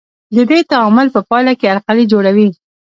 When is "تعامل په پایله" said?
0.71-1.53